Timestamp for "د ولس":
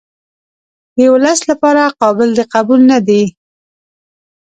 0.97-1.39